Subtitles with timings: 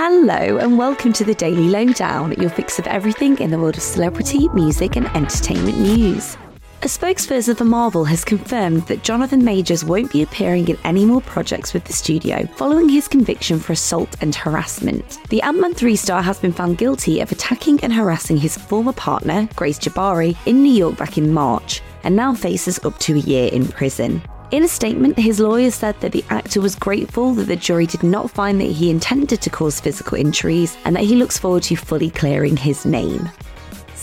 [0.00, 3.82] Hello, and welcome to the Daily Lowdown, your fix of everything in the world of
[3.82, 6.36] celebrity, music, and entertainment news.
[6.82, 11.20] A spokesperson for Marvel has confirmed that Jonathan Majors won't be appearing in any more
[11.22, 15.18] projects with the studio following his conviction for assault and harassment.
[15.30, 18.92] The Ant Man 3 star has been found guilty of attacking and harassing his former
[18.92, 23.18] partner, Grace Jabbari, in New York back in March, and now faces up to a
[23.18, 24.22] year in prison.
[24.50, 28.02] In a statement, his lawyer said that the actor was grateful that the jury did
[28.02, 31.76] not find that he intended to cause physical injuries and that he looks forward to
[31.76, 33.28] fully clearing his name.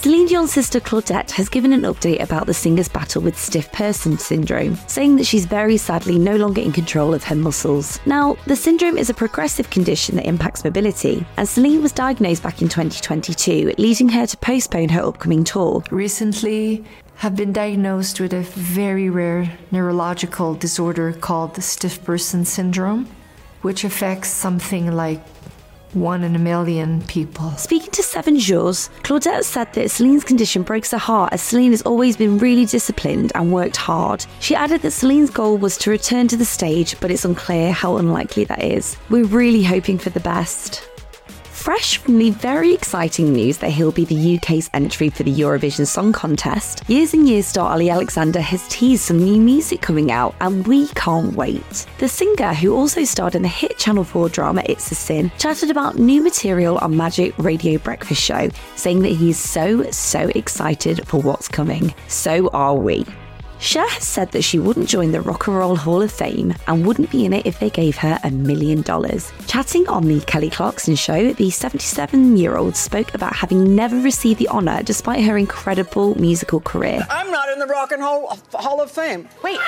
[0.02, 4.20] Celine Dion's sister Claudette has given an update about the singer's battle with stiff person
[4.20, 8.00] syndrome, saying that she's very sadly no longer in control of her muscles.
[8.05, 12.62] Now, the syndrome is a progressive condition that impacts mobility, and Celine was diagnosed back
[12.62, 15.84] in 2022, leading her to postpone her upcoming tour.
[15.89, 23.08] Recently, have been diagnosed with a very rare neurological disorder called the stiff person syndrome,
[23.64, 25.34] which affects something like
[25.95, 27.52] one in a million people.
[27.52, 31.81] Speaking to Seven Jours, Claudette said that Celine's condition breaks her heart as Celine has
[31.83, 34.25] always been really disciplined and worked hard.
[34.39, 37.97] She added that Celine's goal was to return to the stage, but it's unclear how
[37.97, 38.97] unlikely that is.
[39.09, 40.88] We're really hoping for the best
[41.66, 45.88] fresh from the very exciting news that he'll be the UK's entry for the Eurovision
[45.88, 50.35] Song Contest, Years and Years star Olly Alexander has teased some new music coming out,
[50.41, 51.88] and we can't wait.
[51.97, 55.72] The singer, who also starred in the hit Channel 4 drama It's a Sin, chatted
[55.72, 61.19] about new material on Magic Radio Breakfast Show, saying that he's so, so excited for
[61.19, 61.95] what's coming.
[62.07, 63.07] So are we.
[63.59, 66.86] Cher has said that she wouldn't join the Rock and Roll Hall of Fame and
[66.86, 69.31] wouldn't be in it if they gave her a million dollars.
[69.47, 74.39] Chatting on the Kelly Clarkson show, the 77 year old spoke about having never received
[74.39, 77.06] the honour despite her incredible musical career.
[77.09, 79.28] I'm not in the Rock and Roll Hall of Fame.
[79.44, 79.59] Wait.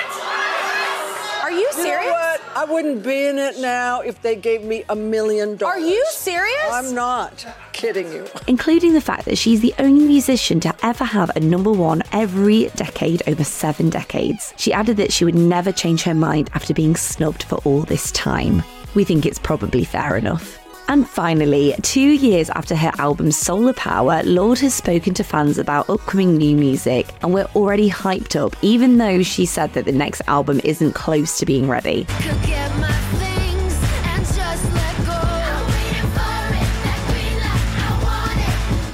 [1.42, 2.04] Are you serious?
[2.04, 2.37] You know what?
[2.58, 5.76] I wouldn't be in it now if they gave me a million dollars.
[5.76, 6.72] Are you serious?
[6.72, 8.26] I'm not kidding you.
[8.48, 12.68] Including the fact that she's the only musician to ever have a number one every
[12.74, 14.52] decade over seven decades.
[14.56, 18.10] She added that she would never change her mind after being snubbed for all this
[18.10, 18.64] time.
[18.96, 20.58] We think it's probably fair enough.
[20.90, 25.90] And finally, two years after her album Solar Power, Lorde has spoken to fans about
[25.90, 30.22] upcoming new music, and we're already hyped up, even though she said that the next
[30.28, 32.06] album isn't close to being ready.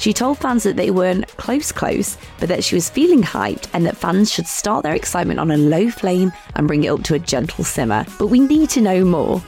[0.01, 3.87] She told fans that they weren't close, close, but that she was feeling hyped and
[3.87, 7.15] that fans should start their excitement on a low flame and bring it up to
[7.15, 8.05] a gentle simmer.
[8.19, 9.41] But we need to know more.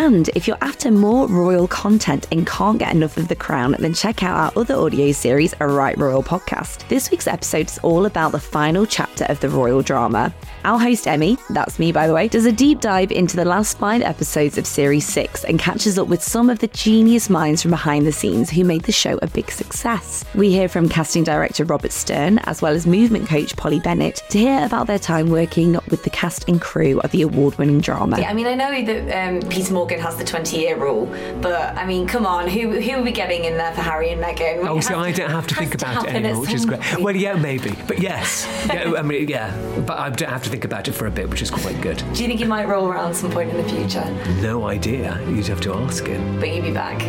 [0.00, 3.94] And if you're after more royal content and can't get enough of The Crown, then
[3.94, 6.86] check out our other audio series, A Right Royal Podcast.
[6.86, 10.32] This week's episode is all about the final chapter of the royal drama.
[10.62, 13.78] Our host, Emmy, that's me by the way, does a deep dive into the last
[13.78, 17.72] five episodes of Series 6 and catches up with some of the genius minds from
[17.72, 20.24] behind the scenes who made the show a big success.
[20.36, 24.38] We hear from casting director Robert Sterne, as well as movement coach Polly Bennett, to
[24.38, 28.20] hear about their time working with the cast and crew of the award winning drama.
[28.20, 31.06] Yeah, I mean, I know that um, Peter has the 20 year rule,
[31.40, 34.22] but I mean, come on, who who are we getting in there for Harry and
[34.22, 34.66] Meghan?
[34.68, 36.80] Oh, so I don't have to think about it anymore, which is great.
[36.98, 39.56] Well, yeah, maybe, but yes, yeah, I mean, yeah,
[39.86, 41.98] but I don't have to think about it for a bit, which is quite good.
[41.98, 44.04] Do you think he might roll around some point in the future?
[44.42, 45.20] No idea.
[45.28, 46.38] You'd have to ask him.
[46.40, 47.00] But you'd be back.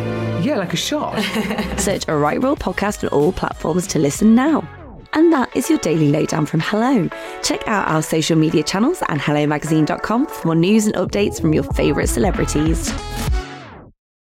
[0.44, 1.20] Yeah, like a shot.
[1.78, 4.66] Search a Right Royal podcast on all platforms to listen now.
[5.12, 7.08] And that is your daily lowdown from Hello.
[7.42, 11.64] Check out our social media channels and HelloMagazine.com for more news and updates from your
[11.64, 12.90] favourite celebrities.